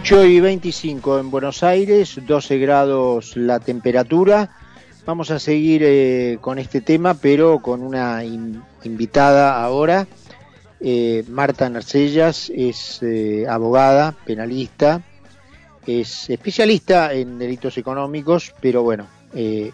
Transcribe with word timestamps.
8 0.00 0.26
y 0.26 0.38
25 0.38 1.18
en 1.18 1.28
Buenos 1.32 1.64
Aires, 1.64 2.20
12 2.24 2.58
grados 2.58 3.36
la 3.36 3.58
temperatura. 3.58 4.48
Vamos 5.04 5.32
a 5.32 5.40
seguir 5.40 5.82
eh, 5.84 6.38
con 6.40 6.60
este 6.60 6.80
tema, 6.80 7.14
pero 7.14 7.58
con 7.58 7.82
una 7.82 8.22
invitada 8.24 9.60
ahora. 9.60 10.06
Eh, 10.80 11.24
Marta 11.28 11.68
Narcellas 11.68 12.48
es 12.54 13.02
eh, 13.02 13.44
abogada, 13.48 14.14
penalista, 14.24 15.02
es 15.84 16.30
especialista 16.30 17.12
en 17.12 17.36
delitos 17.36 17.76
económicos, 17.76 18.54
pero 18.60 18.84
bueno, 18.84 19.08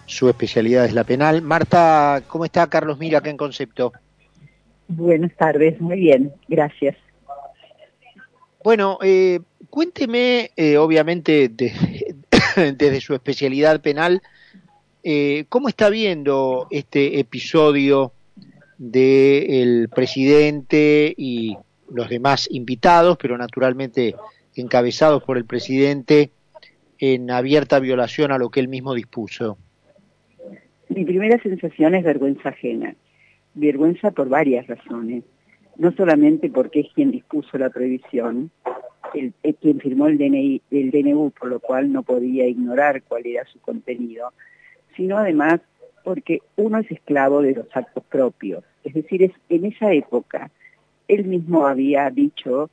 su 0.07 0.31
especialidad 0.31 0.86
es 0.86 0.95
la 0.95 1.04
penal. 1.04 1.43
Marta, 1.43 2.22
¿cómo 2.29 2.46
está 2.46 2.67
Carlos 2.68 2.96
Mira 2.96 3.18
acá 3.18 3.29
en 3.29 3.36
Concepto? 3.36 3.93
Buenas 4.89 5.36
tardes, 5.36 5.79
muy 5.82 5.99
bien, 5.99 6.32
gracias. 6.49 6.96
Bueno, 8.64 8.99
eh, 9.03 9.41
cuénteme, 9.68 10.50
eh, 10.57 10.79
obviamente, 10.79 11.50
desde 12.57 13.00
su 13.03 13.13
especialidad 13.13 13.82
penal, 13.82 14.23
eh, 15.03 15.45
¿cómo 15.50 15.68
está 15.68 15.90
viendo 15.90 16.67
este 16.71 17.21
episodio 17.21 18.13
del 18.79 19.90
presidente 19.95 21.13
y 21.14 21.59
los 21.93 22.09
demás 22.09 22.49
invitados, 22.50 23.18
pero 23.21 23.37
naturalmente 23.37 24.14
encabezados 24.57 25.23
por 25.25 25.37
el 25.37 25.45
presidente, 25.45 26.31
en 26.99 27.31
abierta 27.31 27.81
violación 27.81 28.32
a 28.32 28.39
lo 28.39 28.49
que 28.49 28.61
él 28.61 28.68
mismo 28.68 28.95
dispuso? 28.95 29.59
Mi 30.89 31.04
primera 31.04 31.39
sensación 31.43 31.96
es 31.96 32.03
vergüenza 32.03 32.48
ajena. 32.48 32.95
Vergüenza 33.53 34.11
por 34.12 34.31
varias 34.31 34.67
razones 34.69 35.23
no 35.77 35.92
solamente 35.92 36.51
porque 36.51 36.81
es 36.81 36.92
quien 36.95 37.11
dispuso 37.11 37.59
la 37.59 37.70
prohibición, 37.70 38.51
el, 39.15 39.33
quien 39.61 39.81
firmó 39.81 40.07
el, 40.09 40.19
DNI, 40.19 40.62
DNU, 40.71 41.31
por 41.31 41.48
lo 41.48 41.61
cual 41.61 41.93
no 41.93 42.03
podía 42.03 42.47
ignorar 42.47 43.03
cuál 43.03 43.27
era 43.27 43.45
su 43.47 43.61
contenido, 43.61 44.33
sino 44.97 45.19
además 45.19 45.61
porque 46.05 46.41
uno 46.57 46.79
es 46.79 46.91
esclavo 46.91 47.43
de 47.43 47.55
los 47.55 47.67
actos 47.75 48.05
propios. 48.05 48.63
Es 48.85 48.95
decir, 48.95 49.23
es, 49.23 49.33
en 49.48 49.65
esa 49.67 49.93
época 49.93 50.51
él 51.09 51.25
mismo 51.25 51.67
había 51.67 52.11
dicho 52.11 52.70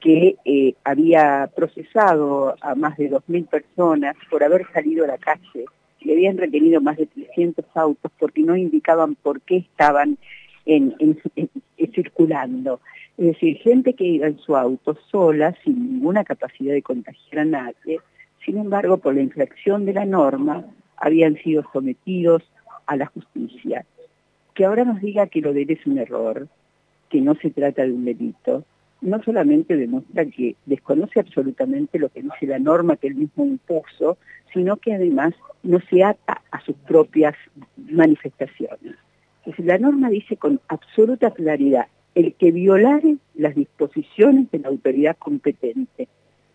que 0.00 0.36
eh, 0.44 0.74
había 0.84 1.50
procesado 1.54 2.54
a 2.60 2.74
más 2.74 2.96
de 2.96 3.10
2.000 3.10 3.48
personas 3.48 4.16
por 4.30 4.44
haber 4.44 4.66
salido 4.72 5.04
a 5.04 5.08
la 5.08 5.18
calle. 5.18 5.64
Le 6.00 6.12
habían 6.12 6.38
retenido 6.38 6.80
más 6.80 6.96
de 6.96 7.06
300 7.06 7.64
autos 7.74 8.12
porque 8.18 8.42
no 8.42 8.56
indicaban 8.56 9.16
por 9.16 9.40
qué 9.40 9.56
estaban 9.56 10.18
en, 10.66 10.94
circulando. 11.86 12.80
Es 13.16 13.26
decir, 13.26 13.56
gente 13.58 13.94
que 13.94 14.04
iba 14.04 14.26
en 14.26 14.38
su 14.38 14.56
auto 14.56 14.96
sola, 15.10 15.56
sin 15.64 15.94
ninguna 15.94 16.24
capacidad 16.24 16.72
de 16.72 16.82
contagiar 16.82 17.40
a 17.40 17.44
nadie, 17.44 18.00
sin 18.44 18.58
embargo, 18.58 18.98
por 18.98 19.14
la 19.14 19.22
infracción 19.22 19.84
de 19.84 19.94
la 19.94 20.04
norma, 20.04 20.64
habían 20.96 21.36
sido 21.36 21.64
sometidos 21.72 22.42
a 22.86 22.96
la 22.96 23.06
justicia. 23.06 23.84
Que 24.54 24.64
ahora 24.64 24.84
nos 24.84 25.00
diga 25.00 25.26
que 25.26 25.40
lo 25.40 25.52
de 25.52 25.62
él 25.62 25.70
es 25.70 25.86
un 25.86 25.98
error, 25.98 26.48
que 27.08 27.20
no 27.20 27.34
se 27.36 27.50
trata 27.50 27.82
de 27.82 27.92
un 27.92 28.04
delito, 28.04 28.64
no 29.00 29.22
solamente 29.22 29.76
demuestra 29.76 30.26
que 30.26 30.56
desconoce 30.66 31.20
absolutamente 31.20 31.98
lo 31.98 32.08
que 32.08 32.22
dice 32.22 32.46
la 32.46 32.58
norma 32.58 32.96
que 32.96 33.06
él 33.06 33.14
mismo 33.14 33.44
impuso, 33.44 34.18
sino 34.52 34.76
que 34.76 34.94
además 34.94 35.34
no 35.62 35.78
se 35.88 36.02
ata 36.02 36.42
a 36.50 36.60
sus 36.60 36.74
propias 36.76 37.34
manifestaciones 37.76 38.96
la 39.64 39.78
norma 39.78 40.10
dice 40.10 40.36
con 40.36 40.60
absoluta 40.68 41.30
claridad, 41.30 41.86
el 42.14 42.34
que 42.34 42.50
violare 42.50 43.16
las 43.34 43.54
disposiciones 43.54 44.50
de 44.50 44.58
la 44.58 44.68
autoridad 44.68 45.16
competente. 45.18 46.08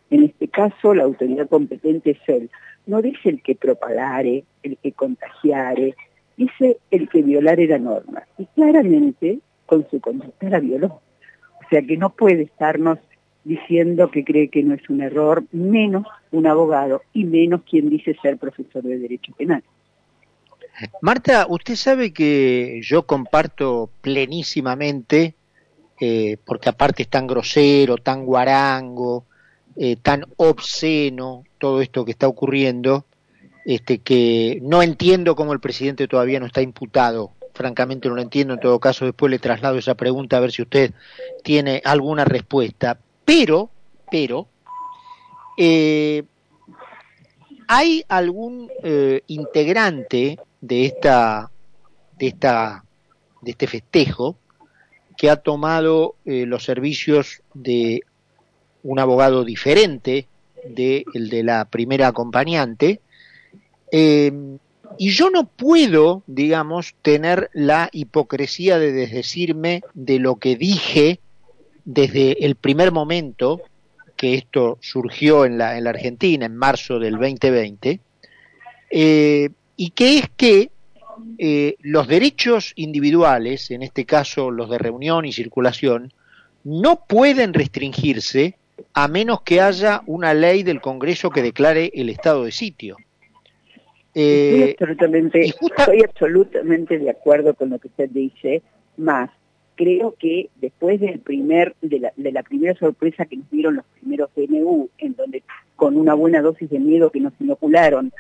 En 0.10 0.23
este 0.23 0.48
caso, 0.48 0.94
la 0.94 1.04
autoridad 1.04 1.48
competente 1.48 2.12
es 2.12 2.20
él. 2.28 2.50
No 2.86 3.02
dice 3.02 3.30
el 3.30 3.42
que 3.42 3.55
propagare, 3.55 4.44
el 4.61 4.77
que 4.77 4.92
contagiare, 4.92 5.95
dice 6.38 6.77
el 6.92 7.10
que 7.10 7.22
violare 7.22 7.67
la 7.67 7.80
norma. 7.80 8.23
Y 8.38 8.45
claramente, 8.48 9.39
con 9.66 9.88
su 9.89 10.00
conducta 10.00 10.50
la 10.50 10.60
violó. 10.60 10.88
O 10.88 11.70
sea 11.70 11.82
que 11.82 11.98
no 11.98 12.10
puede 12.11 12.44
estarnos 12.44 13.00
diciendo 13.44 14.11
que 14.11 14.23
cree 14.23 14.50
que 14.50 14.64
no 14.64 14.73
es 14.73 14.89
un 14.89 15.02
error, 15.02 15.44
menos 15.52 16.06
un 16.32 16.48
abogado 16.48 17.02
y 17.14 17.26
menos 17.26 17.61
quien 17.64 17.89
dice 17.89 18.16
ser 18.22 18.38
profesor 18.38 18.83
de 18.83 18.98
Derecho 18.98 19.33
Penal. 19.38 19.64
Marta, 21.02 21.45
usted 21.50 21.76
sabe 21.76 22.14
que 22.14 22.82
yo 22.84 23.06
comparto 23.06 23.89
plenísimamente, 24.02 25.36
eh, 26.00 26.38
porque 26.45 26.70
aparte 26.70 27.04
es 27.04 27.10
tan 27.10 27.28
grosero, 27.28 27.98
tan 27.98 28.26
guarango, 28.26 29.26
eh, 29.76 29.95
tan 29.98 30.26
obsceno 30.38 31.44
todo 31.58 31.82
esto 31.82 32.06
que 32.06 32.12
está 32.12 32.28
ocurriendo, 32.28 33.06
este, 33.66 34.00
que 34.00 34.60
no 34.62 34.82
entiendo 34.82 35.36
cómo 35.36 35.54
el 35.54 35.60
presidente 35.60 36.08
todavía 36.08 36.39
no 36.39 36.48
está 36.48 36.62
imputado. 36.62 37.32
Francamente 37.54 38.10
no 38.10 38.16
lo 38.16 38.22
entiendo, 38.22 38.56
en 38.56 38.60
todo 38.60 38.80
caso 38.80 39.06
después 39.06 39.30
le 39.30 39.39
traslado 39.39 39.78
esa 39.78 39.95
pregunta 39.95 40.38
a 40.38 40.39
ver 40.39 40.52
si 40.52 40.64
usted 40.64 40.92
tiene 41.44 41.82
alguna 41.86 42.26
respuesta. 42.26 42.98
Pero, 43.26 43.70
pero, 44.10 44.48
eh, 45.58 46.23
¿hay 47.73 48.04
algún 48.08 48.70
integrante 49.28 50.38
de 50.61 50.86
esta, 50.86 51.50
de 52.17 52.28
esta, 52.28 52.84
de 53.42 53.52
este 53.52 53.67
festejo 53.67 54.38
que 55.17 55.30
ha 55.30 55.38
tomado 55.38 56.16
eh, 56.26 56.45
los 56.45 56.64
servicios 56.64 57.42
de 57.54 58.02
un 58.83 59.00
abogado 59.00 59.44
diferente 59.44 60.28
del 60.66 61.06
de 61.30 61.44
la 61.44 61.66
primera 61.66 62.08
acompañante. 62.08 63.02
Em, 63.92 64.58
y 64.98 65.10
yo 65.10 65.30
no 65.30 65.45
puedo, 65.45 66.23
digamos, 66.28 66.95
tener 67.02 67.50
la 67.54 67.89
hipocresía 67.92 68.80
de 68.80 68.92
desdecirme 68.92 69.82
de 69.94 70.20
lo 70.20 70.36
que 70.36 70.56
dije 70.56 71.20
desde 71.86 72.45
el 72.45 72.56
primer 72.56 72.92
momento 72.92 73.62
que 74.16 74.36
esto 74.36 74.78
surgió 74.82 75.46
en 75.46 75.58
la, 75.58 75.78
en 75.78 75.84
la 75.84 75.92
Argentina, 75.92 76.46
en 76.46 76.56
marzo 76.56 77.00
del 77.00 77.14
2020, 77.14 78.00
eh, 78.90 79.50
y 79.76 79.90
que 79.92 80.20
es 80.20 80.30
que 80.36 80.72
eh, 81.38 81.76
los 81.82 82.08
derechos 82.08 82.74
individuales, 82.76 83.72
en 83.72 83.84
este 83.84 84.06
caso 84.06 84.52
los 84.52 84.70
de 84.70 84.78
reunión 84.78 85.26
y 85.26 85.34
circulación, 85.34 86.14
no 86.64 87.06
pueden 87.08 87.54
restringirse 87.54 88.56
a 88.94 89.08
menos 89.08 89.42
que 89.42 89.62
haya 89.62 90.02
una 90.06 90.34
ley 90.34 90.64
del 90.64 90.82
Congreso 90.82 91.30
que 91.30 91.42
declare 91.42 91.92
el 91.94 92.10
estado 92.10 92.45
de 92.45 92.52
sitio. 92.52 92.98
Eh, 94.16 94.76
estoy, 94.80 96.04
absolutamente, 96.04 97.00
de 97.00 97.10
acuerdo 97.10 97.56
con 97.56 97.72
lo 97.72 97.80
que 97.80 97.88
usted 97.88 98.10
dice, 98.10 98.62
más 98.98 99.32
creo 99.76 100.16
que 100.17 100.50
después 100.56 101.00
de 101.00 101.20
la, 102.32 102.44
primera 102.44 102.76
sorpresa 102.76 103.26
que 103.26 103.38
nos 103.38 103.50
dieron 103.50 103.76
los 103.76 103.86
primeros 104.00 104.30
DNU, 104.36 104.89
en 104.98 105.16
donde 105.16 105.44
con 105.76 105.98
una 105.98 106.14
buena 106.14 106.42
dosis 106.42 106.70
de 106.70 106.80
miedo 106.80 107.11
que 107.11 107.20
nos 107.20 107.34
inocularon, 107.39 108.12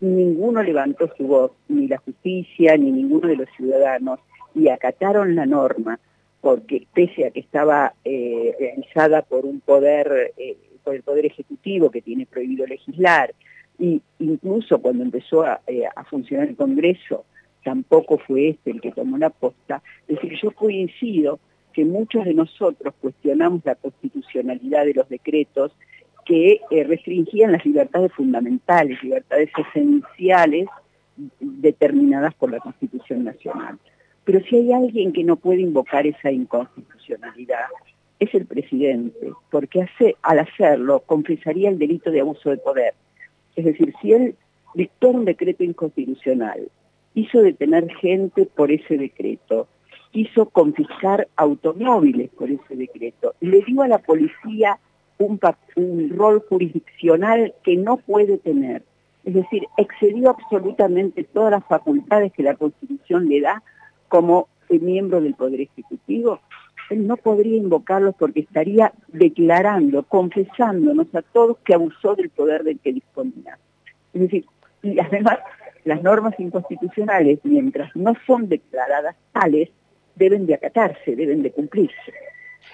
ninguno 0.00 0.62
levantó 0.62 1.10
su 1.16 1.26
voz, 1.26 1.52
ni 1.68 1.88
la 1.88 1.98
justicia, 1.98 2.76
ni 2.76 2.90
ninguno 2.90 3.28
de 3.28 3.36
los 3.36 3.48
ciudadanos, 3.56 4.20
y 4.54 4.68
acataron 4.68 5.34
la 5.34 5.46
norma, 5.46 5.98
porque 6.40 6.86
pese 6.92 7.26
a 7.26 7.30
que 7.30 7.40
estaba 7.40 7.94
eh, 8.04 8.54
realizada 8.58 9.22
por 9.22 9.46
un 9.46 9.60
poder, 9.60 10.32
eh, 10.36 10.56
por 10.82 10.94
el 10.94 11.02
poder 11.02 11.26
ejecutivo 11.26 11.90
que 11.90 12.02
tiene 12.02 12.26
prohibido 12.26 12.66
legislar, 12.66 13.32
y 13.78 14.02
incluso 14.18 14.80
cuando 14.80 15.04
empezó 15.04 15.42
a, 15.42 15.60
eh, 15.66 15.84
a 15.94 16.04
funcionar 16.04 16.48
el 16.48 16.56
Congreso, 16.56 17.24
tampoco 17.62 18.18
fue 18.18 18.50
este 18.50 18.70
el 18.70 18.80
que 18.80 18.92
tomó 18.92 19.18
la 19.18 19.30
posta, 19.30 19.82
es 20.08 20.16
decir, 20.16 20.38
yo 20.42 20.50
coincido 20.52 21.38
que 21.72 21.84
muchos 21.84 22.24
de 22.24 22.34
nosotros 22.34 22.94
cuestionamos 23.00 23.62
la 23.64 23.74
constitucionalidad 23.74 24.84
de 24.84 24.94
los 24.94 25.08
decretos 25.08 25.72
que 26.24 26.60
eh, 26.70 26.84
restringían 26.84 27.52
las 27.52 27.64
libertades 27.64 28.12
fundamentales, 28.12 29.02
libertades 29.02 29.50
esenciales 29.56 30.68
determinadas 31.40 32.34
por 32.34 32.50
la 32.50 32.60
Constitución 32.60 33.24
Nacional. 33.24 33.78
Pero 34.24 34.40
si 34.44 34.56
hay 34.56 34.72
alguien 34.72 35.12
que 35.12 35.24
no 35.24 35.36
puede 35.36 35.60
invocar 35.60 36.06
esa 36.06 36.30
inconstitucionalidad, 36.30 37.66
es 38.20 38.32
el 38.34 38.46
presidente, 38.46 39.32
porque 39.50 39.84
al 40.22 40.38
hacerlo 40.38 41.00
confesaría 41.00 41.68
el 41.68 41.78
delito 41.78 42.10
de 42.10 42.20
abuso 42.20 42.50
de 42.50 42.58
poder. 42.58 42.94
Es 43.56 43.64
decir, 43.64 43.92
si 44.00 44.12
él 44.12 44.36
dictó 44.74 45.08
un 45.08 45.24
decreto 45.24 45.64
inconstitucional, 45.64 46.70
hizo 47.14 47.42
detener 47.42 47.90
gente 47.94 48.46
por 48.46 48.70
ese 48.70 48.96
decreto, 48.96 49.68
hizo 50.12 50.46
confiscar 50.50 51.28
automóviles 51.36 52.30
por 52.30 52.50
ese 52.50 52.76
decreto, 52.76 53.34
le 53.40 53.62
dio 53.62 53.82
a 53.82 53.88
la 53.88 53.98
policía 53.98 54.78
un, 55.18 56.10
rol 56.16 56.44
jurisdiccional 56.48 57.54
que 57.62 57.76
no 57.76 57.96
puede 57.96 58.38
tener. 58.38 58.82
Es 59.24 59.34
decir, 59.34 59.64
excedió 59.76 60.30
absolutamente 60.30 61.24
todas 61.24 61.52
las 61.52 61.64
facultades 61.64 62.32
que 62.32 62.42
la 62.42 62.56
Constitución 62.56 63.28
le 63.28 63.40
da 63.40 63.62
como 64.08 64.48
miembro 64.68 65.20
del 65.20 65.34
Poder 65.34 65.60
Ejecutivo. 65.60 66.40
él 66.90 67.06
no 67.06 67.16
podría 67.16 67.56
invocarlos 67.56 68.14
porque 68.18 68.40
estaría 68.40 68.92
declarando, 69.08 70.02
confesándonos 70.02 71.14
a 71.14 71.22
todos 71.22 71.58
que 71.58 71.74
abusó 71.74 72.14
del 72.14 72.30
poder 72.30 72.64
del 72.64 72.78
que 72.78 72.92
disponía. 72.92 73.58
Es 74.12 74.22
decir, 74.22 74.46
y 74.82 74.98
además 74.98 75.38
las 75.84 76.02
normas 76.02 76.34
inconstitucionales, 76.38 77.40
mientras 77.42 77.94
no 77.96 78.14
son 78.26 78.48
declaradas 78.48 79.16
tales, 79.32 79.70
deben 80.14 80.46
de 80.46 80.54
acatarse, 80.54 81.16
deben 81.16 81.42
de 81.42 81.50
cumplirse. 81.50 82.12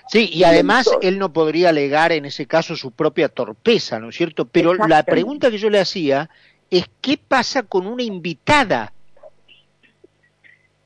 Sí, 0.09 0.31
y 0.33 0.45
además 0.45 0.91
él 1.03 1.19
no 1.19 1.33
podría 1.33 1.69
alegar 1.69 2.13
en 2.13 2.25
ese 2.25 2.47
caso 2.47 2.77
su 2.77 2.93
propia 2.93 3.29
torpeza, 3.29 3.99
¿no 3.99 4.09
es 4.09 4.17
cierto? 4.17 4.47
Pero 4.47 4.75
la 4.75 5.03
pregunta 5.03 5.51
que 5.51 5.59
yo 5.59 5.69
le 5.69 5.81
hacía 5.81 6.31
es 6.71 6.89
qué 7.01 7.19
pasa 7.19 7.63
con 7.63 7.87
una 7.87 8.03
invitada, 8.03 8.93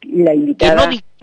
la 0.02 0.34
invitada 0.34 0.74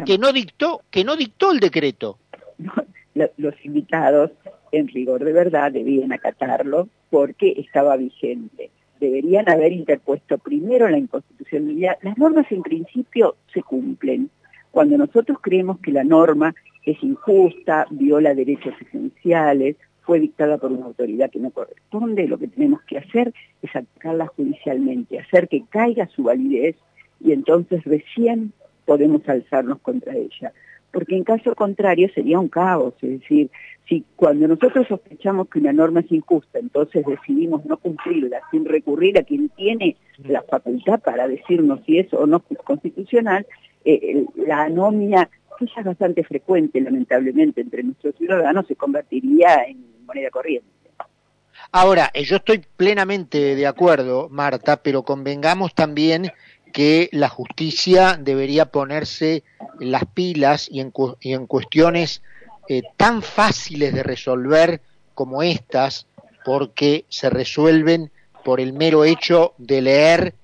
que, 0.05 0.17
no, 0.17 0.31
dictó 0.31 0.81
que 0.89 1.03
no 1.03 1.15
dictó 1.15 1.51
el 1.51 1.59
decreto. 1.59 2.17
los 3.37 3.53
invitados 3.65 4.31
en 4.71 4.87
rigor 4.87 5.23
de 5.23 5.33
verdad 5.33 5.71
debían 5.71 6.13
acatarlo 6.13 6.87
porque 7.09 7.53
estaba 7.57 7.97
vigente. 7.97 8.71
Deberían 8.99 9.49
haber 9.49 9.71
interpuesto 9.71 10.37
primero 10.37 10.89
la 10.89 10.97
inconstitucionalidad. 10.97 11.97
Las 12.01 12.17
normas 12.17 12.51
en 12.51 12.61
principio 12.61 13.35
se 13.53 13.63
cumplen. 13.63 14.29
Cuando 14.71 14.97
nosotros 14.97 15.39
creemos 15.41 15.79
que 15.79 15.91
la 15.91 16.03
norma 16.03 16.53
es 16.85 17.01
injusta, 17.03 17.87
viola 17.89 18.33
derechos 18.33 18.73
esenciales, 18.81 19.77
fue 20.01 20.19
dictada 20.19 20.57
por 20.57 20.71
una 20.71 20.85
autoridad 20.85 21.29
que 21.29 21.39
no 21.39 21.51
corresponde, 21.51 22.27
lo 22.27 22.39
que 22.39 22.47
tenemos 22.47 22.81
que 22.81 22.97
hacer 22.97 23.31
es 23.61 23.75
atacarla 23.75 24.27
judicialmente, 24.27 25.19
hacer 25.19 25.47
que 25.47 25.63
caiga 25.69 26.07
su 26.07 26.23
validez 26.23 26.75
y 27.19 27.31
entonces 27.31 27.83
recién 27.83 28.53
podemos 28.85 29.27
alzarnos 29.29 29.79
contra 29.81 30.15
ella. 30.15 30.51
Porque 30.91 31.15
en 31.15 31.23
caso 31.23 31.53
contrario 31.55 32.09
sería 32.13 32.39
un 32.39 32.47
caos, 32.47 32.93
es 33.01 33.19
decir, 33.21 33.51
si 33.87 34.05
cuando 34.15 34.47
nosotros 34.47 34.87
sospechamos 34.87 35.49
que 35.49 35.59
una 35.59 35.73
norma 35.73 36.01
es 36.01 36.11
injusta, 36.11 36.59
entonces 36.59 37.05
decidimos 37.05 37.65
no 37.65 37.77
cumplirla 37.77 38.39
sin 38.51 38.65
recurrir 38.65 39.17
a 39.17 39.23
quien 39.23 39.49
tiene 39.49 39.97
la 40.23 40.43
facultad 40.43 40.99
para 40.99 41.27
decirnos 41.27 41.79
si 41.85 41.99
es 41.99 42.13
o 42.13 42.25
no 42.27 42.39
constitucional, 42.39 43.45
eh, 43.85 44.25
la 44.35 44.63
anomia 44.63 45.29
que 45.57 45.65
ya 45.65 45.81
es 45.81 45.85
bastante 45.85 46.23
frecuente, 46.23 46.79
lamentablemente, 46.79 47.61
entre 47.61 47.83
nuestros 47.83 48.15
ciudadanos, 48.15 48.65
se 48.67 48.75
convertiría 48.75 49.63
en 49.67 49.83
moneda 50.05 50.29
corriente. 50.29 50.67
Ahora, 51.71 52.09
eh, 52.13 52.23
yo 52.23 52.37
estoy 52.37 52.63
plenamente 52.77 53.55
de 53.55 53.67
acuerdo, 53.67 54.27
Marta, 54.29 54.81
pero 54.81 55.03
convengamos 55.03 55.75
también 55.75 56.31
que 56.71 57.09
la 57.11 57.29
justicia 57.29 58.17
debería 58.19 58.65
ponerse 58.65 59.43
las 59.79 60.05
pilas 60.05 60.67
y 60.71 60.81
en, 60.81 60.91
cuestiones 61.47 62.21
eh, 62.67 62.83
tan 62.97 63.21
fáciles 63.21 63.93
de 63.93 64.03
resolver 64.03 64.81
como 65.13 65.41
estas, 65.43 66.07
porque 66.45 67.05
se 67.09 67.29
resuelven 67.29 68.11
por 68.43 68.59
el 68.59 68.73
mero 68.73 69.03
hecho 69.03 69.53
de 69.57 69.81
leer 69.81 70.35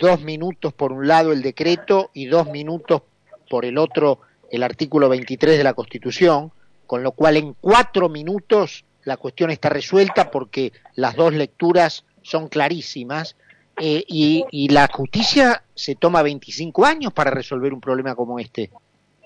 dos 0.00 0.22
minutos 0.22 0.72
por 0.72 0.92
un 0.92 1.06
lado 1.06 1.32
el 1.32 1.42
decreto 1.42 2.10
y 2.14 2.26
dos 2.26 2.48
minutos 2.50 3.02
por 3.50 3.64
el 3.64 3.78
otro 3.78 4.20
el 4.50 4.62
artículo 4.62 5.08
23 5.08 5.56
de 5.56 5.64
la 5.64 5.74
Constitución, 5.74 6.52
con 6.86 7.02
lo 7.02 7.12
cual 7.12 7.36
en 7.36 7.54
cuatro 7.60 8.08
minutos 8.08 8.84
la 9.04 9.16
cuestión 9.16 9.50
está 9.50 9.68
resuelta 9.68 10.30
porque 10.30 10.72
las 10.94 11.16
dos 11.16 11.32
lecturas 11.34 12.04
son 12.22 12.48
clarísimas 12.48 13.36
eh, 13.80 14.04
y, 14.06 14.68
la 14.68 14.88
justicia 14.88 15.62
se 15.74 15.94
toma 15.94 16.22
25 16.22 16.84
años 16.84 17.12
para 17.12 17.30
resolver 17.30 17.72
un 17.72 17.80
problema 17.80 18.14
como 18.14 18.38
este. 18.38 18.70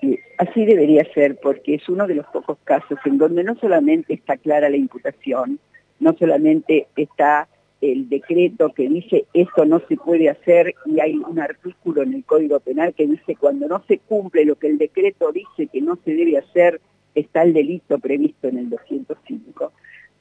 Sí, 0.01 0.19
así 0.37 0.65
debería 0.65 1.03
ser 1.13 1.37
porque 1.41 1.75
es 1.75 1.89
uno 1.89 2.07
de 2.07 2.15
los 2.15 2.25
pocos 2.27 2.57
casos 2.63 2.97
en 3.05 3.17
donde 3.17 3.43
no 3.43 3.55
solamente 3.55 4.13
está 4.13 4.37
clara 4.37 4.69
la 4.69 4.77
imputación, 4.77 5.59
no 5.99 6.15
solamente 6.17 6.87
está 6.95 7.47
el 7.81 8.09
decreto 8.09 8.73
que 8.73 8.89
dice 8.89 9.25
esto 9.33 9.65
no 9.65 9.81
se 9.87 9.97
puede 9.97 10.29
hacer 10.29 10.73
y 10.85 10.99
hay 10.99 11.15
un 11.15 11.39
artículo 11.39 12.01
en 12.01 12.15
el 12.15 12.23
Código 12.23 12.59
Penal 12.59 12.93
que 12.95 13.05
dice 13.05 13.35
cuando 13.35 13.67
no 13.67 13.83
se 13.87 13.99
cumple 13.99 14.45
lo 14.45 14.55
que 14.55 14.67
el 14.67 14.79
decreto 14.79 15.31
dice 15.31 15.67
que 15.67 15.81
no 15.81 15.97
se 16.03 16.15
debe 16.15 16.39
hacer 16.39 16.81
está 17.13 17.43
el 17.43 17.53
delito 17.53 17.99
previsto 17.99 18.47
en 18.47 18.57
el 18.57 18.69
205, 18.69 19.71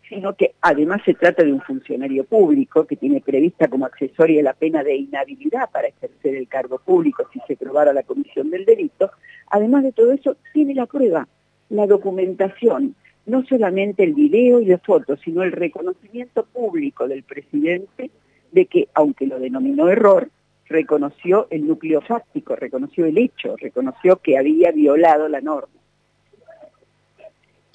sino 0.08 0.34
que 0.34 0.54
además 0.60 1.02
se 1.04 1.14
trata 1.14 1.42
de 1.42 1.52
un 1.52 1.60
funcionario 1.60 2.24
público 2.24 2.86
que 2.86 2.96
tiene 2.96 3.20
prevista 3.20 3.68
como 3.68 3.86
accesoria 3.86 4.42
la 4.42 4.54
pena 4.54 4.84
de 4.84 4.96
inhabilidad 4.96 5.70
para 5.70 5.88
ejercer 5.88 6.36
el 6.36 6.48
cargo 6.48 6.78
público 6.78 7.24
si 7.32 7.40
se 7.46 7.56
probara 7.56 7.92
la 7.92 8.02
comisión 8.02 8.50
del 8.50 8.64
delito, 8.64 9.10
además 9.48 9.82
de 9.82 9.92
todo 9.92 10.12
eso 10.12 10.36
tiene 10.52 10.74
la 10.74 10.86
prueba, 10.86 11.26
la 11.68 11.86
documentación, 11.86 12.94
no 13.26 13.44
solamente 13.44 14.04
el 14.04 14.14
video 14.14 14.60
y 14.60 14.66
las 14.66 14.82
fotos, 14.82 15.20
sino 15.24 15.42
el 15.42 15.52
reconocimiento 15.52 16.44
público 16.44 17.08
del 17.08 17.24
presidente 17.24 18.10
de 18.52 18.66
que, 18.66 18.88
aunque 18.94 19.26
lo 19.26 19.40
denominó 19.40 19.88
error, 19.88 20.30
reconoció 20.68 21.48
el 21.50 21.66
núcleo 21.66 22.00
fáctico, 22.00 22.54
reconoció 22.54 23.06
el 23.06 23.18
hecho, 23.18 23.56
reconoció 23.56 24.16
que 24.16 24.38
había 24.38 24.70
violado 24.70 25.28
la 25.28 25.40
norma. 25.40 25.68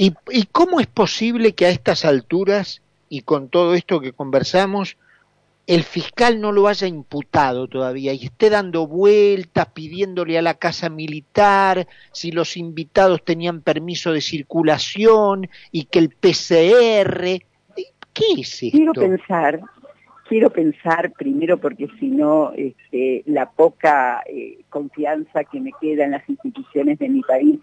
¿Y, 0.02 0.16
¿Y, 0.32 0.46
cómo 0.52 0.80
es 0.80 0.88
posible 0.88 1.54
que 1.54 1.68
a 1.68 1.70
estas 1.70 2.06
alturas 2.06 2.82
y 3.08 3.22
con 3.22 3.50
todo 3.50 3.76
esto 3.76 4.02
que 4.02 4.14
conversamos 4.14 4.98
el 5.68 5.84
fiscal 5.84 6.42
no 6.42 6.52
lo 6.52 6.68
haya 6.68 6.88
imputado 6.88 7.68
todavía 7.68 8.12
y 8.14 8.26
esté 8.26 8.50
dando 8.50 8.88
vueltas 8.88 9.68
pidiéndole 9.68 10.40
a 10.40 10.42
la 10.42 10.56
casa 10.56 10.90
militar 10.90 11.88
si 12.12 12.32
los 12.32 12.58
invitados 12.58 13.24
tenían 13.24 13.62
permiso 13.62 14.12
de 14.12 14.22
circulación 14.22 15.48
y 15.72 15.84
que 15.84 16.00
el 16.00 16.10
PCR 16.10 17.44
¿qué? 18.14 18.44
Quiero 18.72 18.94
pensar, 18.94 19.62
quiero 20.28 20.50
pensar 20.50 21.12
primero 21.12 21.60
porque 21.60 21.88
si 22.00 22.08
no 22.08 22.54
este, 22.54 23.22
la 23.28 23.52
poca 23.52 24.24
eh, 24.26 24.62
confianza 24.70 25.44
que 25.44 25.60
me 25.60 25.74
queda 25.80 26.06
en 26.06 26.12
las 26.12 26.28
instituciones 26.28 26.98
de 26.98 27.08
mi 27.08 27.22
país 27.22 27.60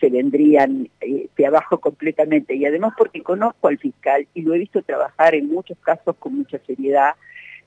se 0.00 0.08
vendrían 0.08 0.88
eh, 1.00 1.28
de 1.36 1.46
abajo 1.46 1.78
completamente. 1.78 2.54
Y 2.54 2.64
además 2.64 2.94
porque 2.96 3.22
conozco 3.22 3.68
al 3.68 3.78
fiscal 3.78 4.26
y 4.34 4.42
lo 4.42 4.54
he 4.54 4.58
visto 4.58 4.82
trabajar 4.82 5.34
en 5.34 5.48
muchos 5.48 5.78
casos 5.78 6.16
con 6.18 6.36
mucha 6.36 6.58
seriedad 6.66 7.14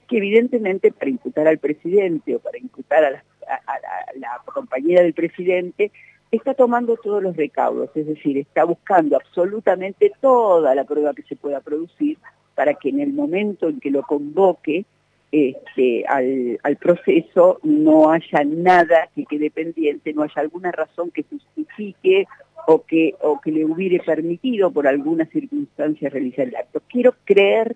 que 0.08 0.18
evidentemente 0.18 0.92
para 0.92 1.10
imputar 1.10 1.48
al 1.48 1.60
presidente 1.60 2.36
o 2.36 2.40
para 2.40 2.58
imputar 2.58 3.04
a 3.06 3.12
la, 3.12 4.42
compañera 4.46 5.02
del 5.02 5.14
presidente 5.14 5.92
está 6.32 6.54
tomando 6.54 6.98
todos 6.98 7.22
los 7.22 7.36
recaudos, 7.36 7.90
es 7.96 8.08
decir, 8.08 8.38
está 8.38 8.64
buscando 8.64 9.16
absolutamente 9.16 10.12
toda 10.20 10.74
la 10.76 10.84
prueba 10.84 11.14
que 11.14 11.24
se 11.24 11.36
pueda 11.36 11.62
producir 11.62 12.18
para 12.56 12.74
que 12.74 12.90
en 12.90 13.00
el 13.00 13.14
momento 13.14 13.70
en 13.70 13.80
que 13.80 13.92
lo 13.92 14.04
convoque 14.04 14.86
este, 15.34 16.06
al, 16.06 16.60
al, 16.62 16.76
proceso 16.78 17.60
no 17.64 18.12
haya 18.12 18.44
nada 18.46 19.10
que 19.16 19.26
quede 19.26 19.50
pendiente, 19.50 20.14
no 20.14 20.22
haya 20.22 20.36
alguna 20.36 20.72
razón 20.72 21.10
que 21.10 21.24
justifique 21.24 22.28
o 22.68 22.84
que, 22.84 23.16
o 23.20 23.42
que 23.42 23.52
le 23.52 23.66
hubiere 23.66 24.00
permitido 24.00 24.70
por 24.70 24.88
alguna 24.88 25.26
circunstancia 25.26 26.12
realizar 26.12 26.48
el 26.48 26.56
acto. 26.56 26.84
Quiero 26.88 27.16
creer 27.26 27.76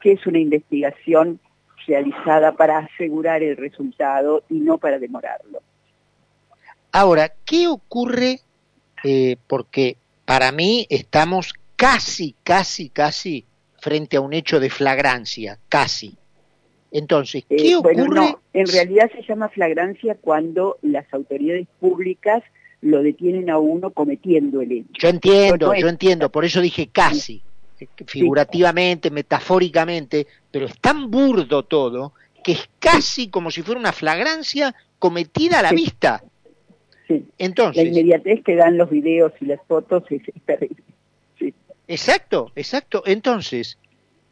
que 0.00 0.12
es 0.12 0.26
una 0.26 0.38
investigación 0.38 1.38
realizada 1.86 2.52
para 2.52 2.78
asegurar 2.78 3.42
el 3.42 3.58
resultado 3.58 4.44
y 4.48 4.54
no 4.54 4.78
para 4.78 4.98
demorarlo. 4.98 5.60
Ahora, 6.92 7.30
¿qué 7.44 7.68
ocurre? 7.68 8.40
Eh, 9.04 9.36
porque 9.46 9.98
para 10.24 10.50
mí 10.50 10.86
estamos 10.88 11.52
casi, 11.76 12.34
casi, 12.42 12.88
casi 12.88 13.44
frente 13.78 14.16
a 14.16 14.22
un 14.22 14.32
hecho 14.32 14.60
de 14.60 14.70
flagrancia, 14.70 15.58
casi. 15.68 16.16
Entonces, 16.92 17.44
¿qué 17.48 17.70
eh, 17.70 17.76
ocurre? 17.76 18.36
en 18.52 18.66
realidad 18.66 19.10
se 19.14 19.22
llama 19.22 19.48
flagrancia 19.48 20.16
cuando 20.20 20.78
las 20.82 21.06
autoridades 21.12 21.68
públicas 21.78 22.42
lo 22.82 23.02
detienen 23.02 23.50
a 23.50 23.58
uno 23.58 23.90
cometiendo 23.90 24.60
el 24.60 24.72
hecho. 24.72 24.88
Yo 24.98 25.08
entiendo, 25.08 25.74
yo 25.74 25.88
entiendo, 25.88 26.30
por 26.30 26.44
eso 26.44 26.60
dije 26.60 26.88
casi 26.90 27.42
figurativamente, 28.06 29.10
metafóricamente, 29.10 30.26
pero 30.50 30.66
es 30.66 30.78
tan 30.80 31.10
burdo 31.10 31.64
todo 31.64 32.12
que 32.42 32.52
es 32.52 32.68
casi 32.78 33.28
como 33.28 33.50
si 33.50 33.62
fuera 33.62 33.80
una 33.80 33.92
flagrancia 33.92 34.74
cometida 34.98 35.60
a 35.60 35.62
la 35.62 35.72
vista. 35.72 36.22
Entonces, 37.38 37.82
la 37.82 37.88
inmediatez 37.88 38.42
que 38.44 38.54
dan 38.54 38.78
los 38.78 38.88
videos 38.88 39.32
y 39.40 39.46
las 39.46 39.60
fotos 39.66 40.04
es, 40.10 40.22
terrible. 40.46 40.82
Exacto, 41.88 42.52
exacto. 42.54 43.02
Entonces, 43.04 43.78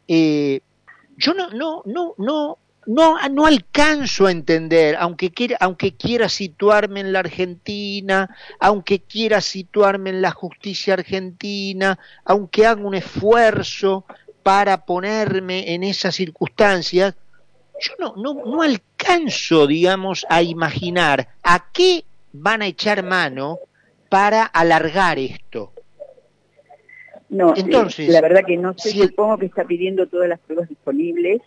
eh, 0.07 0.61
yo 1.19 1.33
no, 1.33 1.49
no, 1.49 1.83
no, 1.85 2.15
no, 2.17 2.57
no, 2.87 3.29
no 3.29 3.45
alcanzo 3.45 4.25
a 4.25 4.31
entender, 4.31 4.95
aunque 4.97 5.31
quiera, 5.31 5.57
aunque 5.59 5.95
quiera 5.95 6.29
situarme 6.29 7.01
en 7.01 7.11
la 7.11 7.19
Argentina, 7.19 8.35
aunque 8.59 9.01
quiera 9.01 9.41
situarme 9.41 10.11
en 10.11 10.21
la 10.21 10.31
justicia 10.31 10.93
argentina, 10.93 11.99
aunque 12.23 12.65
haga 12.65 12.81
un 12.81 12.95
esfuerzo 12.95 14.05
para 14.43 14.85
ponerme 14.85 15.73
en 15.73 15.83
esas 15.83 16.15
circunstancias, 16.15 17.15
yo 17.81 17.91
no, 17.99 18.13
no, 18.15 18.45
no 18.45 18.61
alcanzo, 18.61 19.67
digamos, 19.67 20.25
a 20.29 20.41
imaginar 20.41 21.27
a 21.43 21.71
qué 21.71 22.05
van 22.31 22.61
a 22.61 22.67
echar 22.67 23.03
mano 23.03 23.59
para 24.07 24.43
alargar 24.43 25.19
esto? 25.19 25.73
No, 27.29 27.51
eh, 27.51 27.59
Entonces, 27.59 28.09
la 28.09 28.21
verdad 28.21 28.43
que 28.45 28.57
no 28.57 28.73
sé, 28.77 28.91
supongo 28.91 29.37
que 29.37 29.45
está 29.45 29.63
pidiendo 29.65 30.07
todas 30.07 30.27
las 30.27 30.39
pruebas 30.39 30.69
disponibles, 30.69 31.41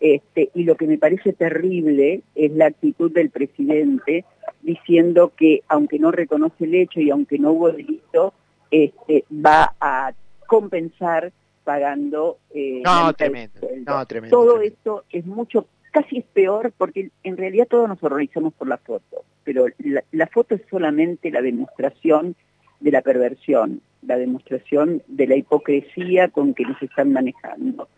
este, 0.00 0.50
y 0.54 0.64
lo 0.64 0.76
que 0.76 0.86
me 0.86 0.98
parece 0.98 1.32
terrible 1.32 2.22
es 2.34 2.52
la 2.52 2.66
actitud 2.66 3.10
del 3.12 3.30
presidente 3.30 4.24
diciendo 4.62 5.32
que 5.36 5.62
aunque 5.68 5.98
no 5.98 6.10
reconoce 6.12 6.64
el 6.64 6.74
hecho 6.74 7.00
y 7.00 7.10
aunque 7.10 7.38
no 7.38 7.52
hubo 7.52 7.72
delito, 7.72 8.32
este, 8.70 9.24
va 9.32 9.74
a 9.80 10.12
compensar 10.46 11.32
pagando... 11.64 12.38
Eh, 12.54 12.82
no, 12.84 13.12
tremendo, 13.12 13.60
no, 13.86 14.06
tremendo. 14.06 14.36
Todo 14.36 14.60
esto 14.60 15.04
es 15.10 15.26
mucho, 15.26 15.66
casi 15.90 16.18
es 16.18 16.24
peor 16.26 16.72
porque 16.76 17.10
en 17.24 17.36
realidad 17.36 17.66
todos 17.68 17.88
nos 17.88 18.02
horrorizamos 18.02 18.54
por 18.54 18.68
la 18.68 18.78
foto, 18.78 19.24
pero 19.44 19.66
la 20.12 20.26
foto 20.28 20.54
es 20.54 20.62
solamente 20.70 21.30
la 21.30 21.42
demostración 21.42 22.36
de 22.80 22.90
la 22.90 23.02
perversión, 23.02 23.80
la 24.02 24.16
demostración 24.16 25.02
de 25.06 25.26
la 25.26 25.36
hipocresía 25.36 26.28
con 26.28 26.54
que 26.54 26.64
nos 26.64 26.80
están 26.82 27.12
manejando. 27.12 27.88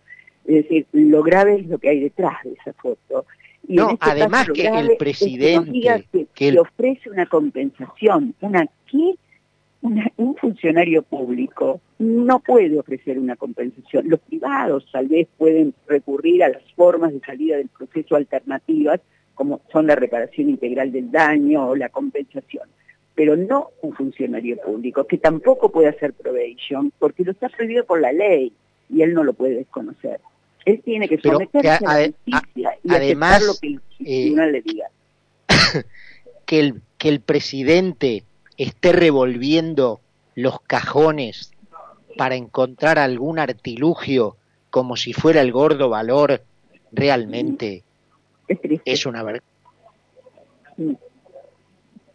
Es 0.45 0.65
decir, 0.65 0.87
lo 0.93 1.23
grave 1.23 1.57
es 1.57 1.67
lo 1.67 1.79
que 1.79 1.91
hay 1.91 2.01
detrás 2.01 2.43
de 2.45 2.53
esa 2.53 2.73
foto. 2.75 3.27
Y 3.69 3.77
no, 3.77 3.91
este 3.91 4.11
además 4.11 4.49
que 4.53 4.67
el 4.67 4.97
presidente... 4.97 6.27
que, 6.35 6.53
le 6.53 6.61
ofrece 6.61 7.11
una 7.11 7.27
compensación, 7.27 8.35
una 8.41 8.67
¿qué? 8.91 9.15
un 9.83 10.37
funcionario 10.37 11.03
público 11.03 11.81
no 11.99 12.41
puede 12.41 12.79
ofrecer 12.79 13.19
una 13.19 13.37
compensación. 13.37 14.09
Los 14.09 14.21
privados 14.21 14.87
tal 14.93 15.09
vez 15.09 15.27
pueden 15.39 15.75
recurrir 15.87 16.45
a 16.45 16.51
las 16.51 16.63
formas 16.75 17.13
de 17.13 17.21
salida 17.21 17.57
del 17.57 17.69
proceso 17.69 18.17
alternativas, 18.17 19.01
como 19.35 19.61
son 19.73 19.87
la 19.87 19.97
reparación 19.97 20.51
integral 20.51 20.93
del 20.93 21.11
daño 21.11 21.69
o 21.69 21.77
la 21.77 21.89
compensación, 21.89 22.69
pero 23.21 23.37
no 23.37 23.73
un 23.83 23.93
funcionario 23.93 24.57
público, 24.57 25.07
que 25.07 25.19
tampoco 25.19 25.71
puede 25.71 25.89
hacer 25.89 26.15
probation, 26.15 26.91
porque 26.99 27.23
lo 27.23 27.33
está 27.33 27.51
prohibido 27.51 27.85
por 27.85 28.01
la 28.01 28.13
ley 28.13 28.51
y 28.89 29.03
él 29.03 29.13
no 29.13 29.25
lo 29.25 29.35
puede 29.35 29.57
desconocer. 29.57 30.23
Él 30.65 30.81
tiene 30.83 31.07
que 31.07 31.19
someterse 31.19 31.69
a, 31.69 31.81
la 31.83 32.07
justicia 32.07 32.79
y 32.83 32.95
además, 32.95 33.43
lo 33.45 33.53
que 33.61 33.67
el 33.67 33.77
eh, 33.77 34.23
tribunal 34.23 34.53
le 34.53 34.63
diga. 34.63 34.87
que 36.47 36.61
el, 36.61 36.81
que 36.97 37.11
el 37.11 37.21
presidente 37.21 38.25
esté 38.57 38.93
revolviendo 38.93 40.01
los 40.35 40.59
cajones 40.63 41.53
para 42.17 42.37
encontrar 42.37 42.99
algún 42.99 43.39
artilugio 43.39 44.39
como 44.71 44.97
si 44.97 45.13
fuera 45.13 45.43
el 45.43 45.53
gordo 45.53 45.91
valor, 45.91 46.41
realmente 46.91 47.83
es, 48.87 49.05
una 49.05 49.23
vergüenza. 49.23 49.47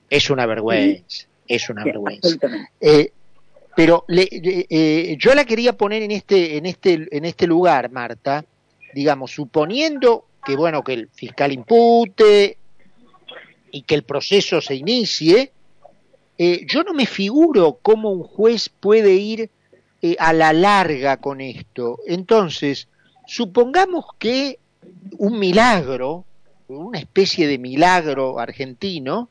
Es 0.09 0.29
una 0.29 0.45
vergüenza, 0.45 1.27
es 1.47 1.69
una 1.69 1.83
vergüenza. 1.83 2.29
Eh, 2.79 3.12
pero 3.75 4.05
le, 4.07 4.27
eh, 4.31 5.17
yo 5.19 5.35
la 5.35 5.45
quería 5.45 5.74
poner 5.74 6.03
en 6.03 6.12
este, 6.12 6.57
en 6.57 6.65
este, 6.65 7.07
en 7.12 7.25
este 7.25 7.47
lugar, 7.47 7.91
Marta, 7.91 8.45
digamos, 8.93 9.31
suponiendo 9.31 10.25
que 10.45 10.55
bueno, 10.55 10.83
que 10.83 10.93
el 10.93 11.09
fiscal 11.09 11.51
impute 11.51 12.57
y 13.71 13.81
que 13.81 13.95
el 13.95 14.03
proceso 14.03 14.62
se 14.62 14.75
inicie, 14.75 15.51
eh, 16.38 16.65
yo 16.67 16.83
no 16.83 16.93
me 16.93 17.05
figuro 17.05 17.79
cómo 17.81 18.12
un 18.12 18.24
juez 18.24 18.69
puede 18.69 19.15
ir 19.15 19.50
eh, 20.01 20.15
a 20.19 20.31
la 20.31 20.53
larga 20.53 21.17
con 21.17 21.41
esto. 21.41 22.00
Entonces, 22.05 22.88
supongamos 23.25 24.05
que 24.19 24.59
un 25.17 25.39
milagro, 25.39 26.25
una 26.67 27.00
especie 27.00 27.47
de 27.47 27.57
milagro 27.57 28.39
argentino, 28.39 29.29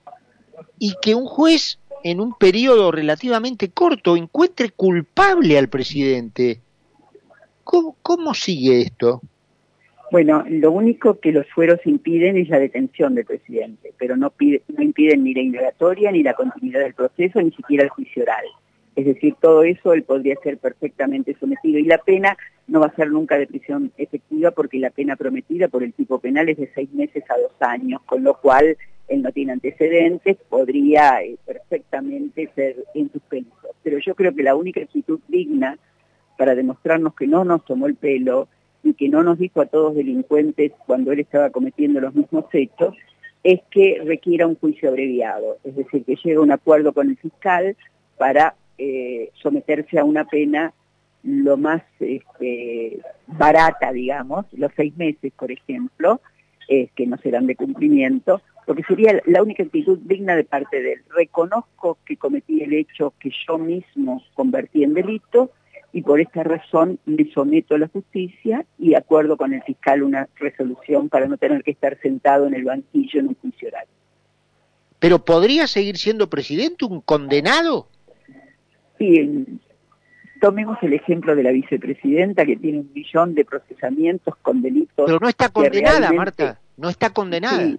y 0.78 0.94
que 1.02 1.14
un 1.14 1.26
juez 1.26 1.78
en 2.02 2.20
un 2.20 2.34
periodo 2.34 2.92
relativamente 2.92 3.70
corto 3.70 4.16
encuentre 4.16 4.70
culpable 4.70 5.58
al 5.58 5.68
presidente. 5.68 6.60
cómo 7.64 8.34
sigue 8.34 8.82
esto? 8.82 9.22
Bueno, 10.10 10.44
lo 10.48 10.70
único 10.70 11.18
que 11.18 11.32
los 11.32 11.44
fueros 11.50 11.80
impiden 11.86 12.36
es 12.36 12.48
la 12.48 12.58
detención 12.58 13.14
del 13.14 13.24
presidente, 13.24 13.92
pero 13.98 14.16
no, 14.16 14.32
no 14.38 14.82
impiden 14.82 15.24
ni 15.24 15.34
la 15.34 15.40
indagatoria, 15.40 16.12
ni 16.12 16.22
la 16.22 16.34
continuidad 16.34 16.80
del 16.80 16.94
proceso, 16.94 17.40
ni 17.40 17.50
siquiera 17.50 17.84
el 17.84 17.90
juicio 17.90 18.22
oral. 18.22 18.44
Es 18.94 19.06
decir, 19.06 19.34
todo 19.40 19.64
eso 19.64 19.92
él 19.92 20.04
podría 20.04 20.36
ser 20.42 20.58
perfectamente 20.58 21.36
sometido 21.40 21.78
y 21.78 21.84
la 21.84 21.98
pena 21.98 22.36
no 22.68 22.80
va 22.80 22.86
a 22.86 22.94
ser 22.94 23.10
nunca 23.10 23.36
de 23.38 23.48
prisión 23.48 23.90
efectiva 23.96 24.52
porque 24.52 24.78
la 24.78 24.90
pena 24.90 25.16
prometida 25.16 25.68
por 25.68 25.82
el 25.82 25.92
tipo 25.92 26.20
penal 26.20 26.48
es 26.48 26.58
de 26.58 26.70
seis 26.74 26.92
meses 26.92 27.24
a 27.28 27.36
dos 27.36 27.52
años, 27.60 28.00
con 28.06 28.22
lo 28.22 28.34
cual 28.34 28.76
él 29.08 29.22
no 29.22 29.32
tiene 29.32 29.52
antecedentes, 29.52 30.36
podría 30.48 31.22
eh, 31.22 31.36
perfectamente 31.44 32.50
ser 32.54 32.76
en 32.94 33.10
suspenso. 33.10 33.52
Pero 33.82 33.98
yo 33.98 34.14
creo 34.14 34.34
que 34.34 34.42
la 34.42 34.56
única 34.56 34.80
actitud 34.80 35.20
digna 35.28 35.78
para 36.36 36.54
demostrarnos 36.54 37.14
que 37.14 37.26
no 37.26 37.44
nos 37.44 37.64
tomó 37.64 37.86
el 37.86 37.94
pelo 37.94 38.48
y 38.82 38.94
que 38.94 39.08
no 39.08 39.22
nos 39.22 39.38
dijo 39.38 39.60
a 39.60 39.66
todos 39.66 39.94
delincuentes 39.94 40.72
cuando 40.86 41.12
él 41.12 41.20
estaba 41.20 41.50
cometiendo 41.50 42.00
los 42.00 42.14
mismos 42.14 42.46
hechos, 42.52 42.94
es 43.42 43.60
que 43.70 44.00
requiera 44.04 44.46
un 44.46 44.56
juicio 44.56 44.88
abreviado, 44.88 45.58
es 45.64 45.76
decir, 45.76 46.04
que 46.04 46.16
llegue 46.16 46.36
a 46.36 46.40
un 46.40 46.50
acuerdo 46.50 46.92
con 46.92 47.10
el 47.10 47.16
fiscal 47.16 47.76
para 48.16 48.54
eh, 48.78 49.30
someterse 49.34 49.98
a 49.98 50.04
una 50.04 50.24
pena 50.24 50.72
lo 51.22 51.56
más 51.56 51.82
este, 52.00 53.00
barata, 53.26 53.92
digamos, 53.92 54.46
los 54.52 54.72
seis 54.76 54.96
meses, 54.96 55.32
por 55.38 55.50
ejemplo, 55.50 56.20
eh, 56.68 56.88
que 56.94 57.06
no 57.06 57.16
serán 57.18 57.46
de 57.46 57.56
cumplimiento, 57.56 58.40
porque 58.66 58.82
sería 58.84 59.20
la 59.26 59.42
única 59.42 59.62
actitud 59.62 59.98
digna 60.02 60.36
de 60.36 60.44
parte 60.44 60.80
de 60.80 60.94
él. 60.94 61.02
Reconozco 61.10 61.98
que 62.04 62.16
cometí 62.16 62.62
el 62.62 62.72
hecho 62.72 63.14
que 63.18 63.30
yo 63.46 63.58
mismo 63.58 64.22
convertí 64.34 64.84
en 64.84 64.94
delito, 64.94 65.50
y 65.94 66.02
por 66.02 66.20
esta 66.20 66.42
razón 66.42 66.98
le 67.06 67.30
someto 67.32 67.76
a 67.76 67.78
la 67.78 67.86
justicia 67.86 68.66
y 68.78 68.94
acuerdo 68.94 69.36
con 69.36 69.54
el 69.54 69.62
fiscal 69.62 70.02
una 70.02 70.28
resolución 70.34 71.08
para 71.08 71.28
no 71.28 71.36
tener 71.36 71.62
que 71.62 71.70
estar 71.70 71.96
sentado 72.00 72.48
en 72.48 72.54
el 72.54 72.64
banquillo 72.64 73.20
en 73.20 73.28
un 73.28 73.36
juicio 73.36 73.68
oral. 73.68 73.86
¿Pero 74.98 75.24
podría 75.24 75.68
seguir 75.68 75.96
siendo 75.96 76.28
presidente 76.28 76.84
un 76.84 77.00
condenado? 77.00 77.86
Sí, 78.98 79.46
tomemos 80.40 80.76
el 80.82 80.94
ejemplo 80.94 81.36
de 81.36 81.44
la 81.44 81.52
vicepresidenta 81.52 82.44
que 82.44 82.56
tiene 82.56 82.80
un 82.80 82.90
millón 82.92 83.36
de 83.36 83.44
procesamientos 83.44 84.34
con 84.42 84.62
delitos. 84.62 85.06
Pero 85.06 85.20
no 85.20 85.28
está 85.28 85.48
condenada, 85.48 86.12
Marta, 86.12 86.60
no 86.76 86.88
está 86.88 87.10
condenada. 87.10 87.62
Sí, 87.62 87.78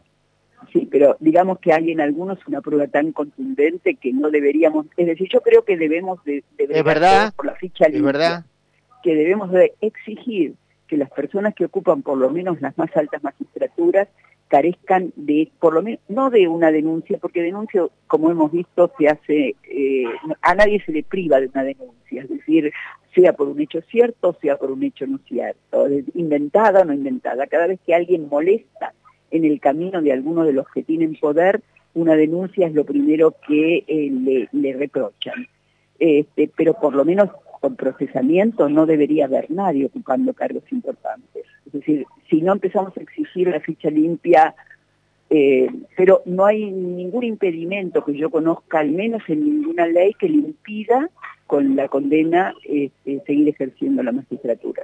pero 0.92 1.16
digamos 1.20 1.60
que 1.60 1.74
hay 1.74 1.92
en 1.92 2.02
algunos 2.02 2.40
una 2.48 2.62
prueba 2.62 2.88
tan 2.88 3.12
contundente 3.12 3.96
que 3.96 4.12
no 4.14 4.30
deberíamos, 4.30 4.88
es 4.98 5.08
decir, 5.08 5.30
yo 5.32 5.42
creo 5.42 5.64
que 5.64 5.78
debemos 5.78 6.24
de, 6.26 6.44
verdad, 6.84 7.34
por 7.36 7.46
la 7.46 7.56
ficha 7.56 7.86
es 7.86 8.02
verdad. 8.02 8.46
que 9.04 9.16
debemos 9.16 9.52
de 9.52 9.74
exigir 9.82 10.56
que 10.88 10.98
las 10.98 11.10
personas 11.10 11.56
que 11.56 11.66
ocupan 11.66 12.02
por 12.02 12.18
lo 12.18 12.30
menos 12.30 12.62
las 12.62 12.78
más 12.78 12.96
altas 12.96 13.24
magistraturas 13.24 14.08
carezcan 14.48 15.12
de, 15.16 15.52
por 15.60 15.74
lo 15.74 15.82
menos, 15.82 16.00
no 16.08 16.30
de 16.30 16.48
una 16.48 16.72
denuncia, 16.72 17.18
porque 17.18 17.42
denuncia, 17.42 17.84
como 18.08 18.30
hemos 18.30 18.52
visto, 18.52 18.92
se 18.98 19.08
hace, 19.08 19.56
eh, 19.64 20.06
a 20.42 20.54
nadie 20.54 20.84
se 20.86 20.92
le 20.92 21.04
priva 21.04 21.40
de 21.40 21.48
una 21.48 21.64
denuncia, 21.64 22.22
es 22.22 22.30
decir, 22.30 22.72
sea 23.16 23.34
por 23.34 23.48
un 23.48 23.60
hecho 23.60 23.82
cierto, 23.90 24.38
sea 24.42 24.58
por 24.58 24.72
un 24.72 24.84
hecho 24.84 25.08
no 25.08 25.20
cierto, 25.28 25.88
inventada 26.14 26.82
o 26.82 26.86
no 26.86 26.94
inventada. 26.94 27.48
Cada 27.48 27.68
vez 27.68 27.80
que 27.86 27.96
alguien 27.96 28.28
molesta 28.30 28.94
en 29.32 29.46
el 29.46 29.60
camino 29.60 30.01
de 30.01 30.12
algunos 30.12 30.46
de 30.46 30.53
los 30.53 30.67
que 30.70 30.84
tienen 30.84 31.15
poder, 31.15 31.62
una 31.94 32.15
denuncia 32.15 32.67
es 32.67 32.74
lo 32.74 32.86
primero 32.86 33.36
que 33.48 33.84
eh, 33.88 34.48
le, 34.51 34.74
reprochan. 34.74 35.48
Este, 35.98 36.50
pero 36.55 36.74
por 36.74 36.94
lo 36.94 37.05
menos 37.05 37.29
con 37.62 37.75
procesamiento 37.75 38.67
no 38.70 38.86
debería 38.86 39.25
haber 39.25 39.50
nadie 39.50 39.86
ocupando 39.86 40.34
cargos 40.34 40.63
importantes. 40.72 41.46
Es 41.65 41.74
decir, 41.74 42.05
si 42.29 42.41
no 42.41 42.53
empezamos 42.53 42.96
a 42.98 43.01
exigir 43.01 43.48
la 43.48 43.62
ficha 43.62 43.89
limpia, 43.89 44.53
eh, 45.29 45.70
pero 45.98 46.22
no 46.25 46.46
hay 46.46 46.70
ningún 46.70 47.24
impedimento 47.24 48.03
que 48.03 48.13
yo 48.13 48.29
conozca, 48.29 48.79
al 48.79 48.91
menos 48.91 49.24
en 49.27 49.44
ninguna 49.44 49.88
ley, 49.88 50.13
que 50.20 50.29
le 50.29 50.36
impida 50.36 51.10
con 51.48 51.75
la 51.75 51.88
condena 51.88 52.53
este, 52.63 53.22
seguir 53.25 53.50
ejerciendo 53.50 54.03
la 54.03 54.12
magistratura 54.12 54.84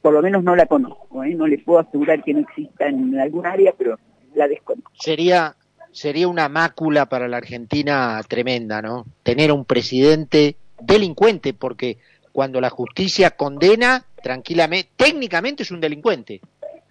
por 0.00 0.12
lo 0.12 0.22
menos 0.22 0.42
no 0.42 0.56
la 0.56 0.66
conozco, 0.66 1.24
¿eh? 1.24 1.34
no 1.34 1.46
le 1.46 1.58
puedo 1.58 1.80
asegurar 1.80 2.22
que 2.22 2.34
no 2.34 2.40
exista 2.40 2.86
en 2.86 3.18
algún 3.18 3.46
área, 3.46 3.72
pero 3.76 3.98
la 4.34 4.48
desconozco. 4.48 4.90
Sería, 4.94 5.54
sería 5.90 6.28
una 6.28 6.48
mácula 6.48 7.06
para 7.06 7.28
la 7.28 7.38
Argentina 7.38 8.20
tremenda, 8.28 8.82
¿no? 8.82 9.04
Tener 9.22 9.52
un 9.52 9.64
presidente 9.64 10.56
delincuente, 10.80 11.54
porque 11.54 11.98
cuando 12.32 12.60
la 12.60 12.70
justicia 12.70 13.30
condena, 13.30 14.04
tranquilamente, 14.22 14.90
técnicamente 14.96 15.62
es 15.62 15.70
un 15.70 15.80
delincuente. 15.80 16.40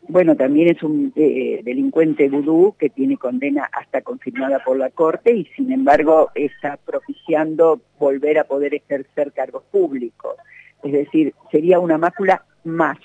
Bueno, 0.08 0.36
también 0.36 0.68
es 0.76 0.84
un 0.84 1.14
eh, 1.16 1.62
delincuente 1.64 2.28
vudú 2.28 2.76
que 2.78 2.90
tiene 2.90 3.18
condena 3.18 3.70
hasta 3.72 4.02
confirmada 4.02 4.62
por 4.64 4.78
la 4.78 4.90
Corte 4.90 5.34
y 5.34 5.46
sin 5.56 5.72
embargo 5.72 6.32
está 6.36 6.78
propiciando 6.78 7.80
volver 7.98 8.40
a 8.40 8.44
poder 8.44 8.74
ejercer 8.74 9.32
cargos 9.32 9.64
públicos. 9.72 10.36
Es 10.84 10.92
decir, 10.92 11.34
sería 11.52 11.80
una 11.80 11.98
mácula 11.98 12.44
más 12.64 12.98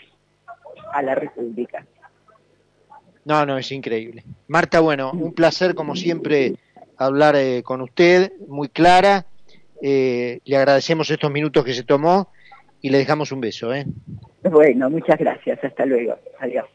a 0.92 1.02
la 1.02 1.14
República. 1.14 1.86
No, 3.24 3.44
no, 3.44 3.58
es 3.58 3.72
increíble. 3.72 4.24
Marta, 4.46 4.80
bueno, 4.80 5.10
un 5.12 5.32
placer 5.32 5.74
como 5.74 5.96
siempre 5.96 6.54
hablar 6.96 7.34
eh, 7.36 7.62
con 7.64 7.80
usted, 7.80 8.32
muy 8.46 8.68
clara, 8.68 9.26
eh, 9.82 10.40
le 10.44 10.56
agradecemos 10.56 11.10
estos 11.10 11.30
minutos 11.30 11.64
que 11.64 11.74
se 11.74 11.82
tomó 11.82 12.30
y 12.80 12.90
le 12.90 12.98
dejamos 12.98 13.32
un 13.32 13.40
beso. 13.40 13.74
¿eh? 13.74 13.84
Bueno, 14.42 14.88
muchas 14.90 15.18
gracias. 15.18 15.62
Hasta 15.62 15.84
luego. 15.84 16.16
Adiós. 16.38 16.66